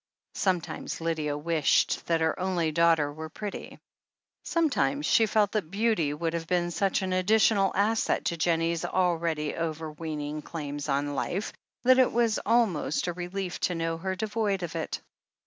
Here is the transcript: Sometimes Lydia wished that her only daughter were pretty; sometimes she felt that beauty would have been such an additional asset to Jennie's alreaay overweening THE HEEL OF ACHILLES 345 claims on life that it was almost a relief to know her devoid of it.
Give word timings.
Sometimes 0.33 0.99
Lydia 0.99 1.37
wished 1.37 2.07
that 2.07 2.21
her 2.21 2.39
only 2.39 2.71
daughter 2.71 3.13
were 3.13 3.29
pretty; 3.29 3.77
sometimes 4.41 5.05
she 5.05 5.27
felt 5.27 5.51
that 5.51 5.69
beauty 5.69 6.11
would 6.11 6.33
have 6.33 6.47
been 6.47 6.71
such 6.71 7.03
an 7.03 7.13
additional 7.13 7.71
asset 7.75 8.25
to 8.25 8.35
Jennie's 8.35 8.81
alreaay 8.83 9.55
overweening 9.55 10.37
THE 10.41 10.41
HEEL 10.41 10.41
OF 10.41 10.45
ACHILLES 10.45 10.85
345 10.85 10.85
claims 10.85 10.89
on 10.89 11.15
life 11.15 11.53
that 11.83 11.99
it 11.99 12.11
was 12.11 12.39
almost 12.47 13.05
a 13.05 13.13
relief 13.13 13.59
to 13.59 13.75
know 13.75 13.99
her 13.99 14.15
devoid 14.15 14.63
of 14.63 14.75
it. 14.75 14.99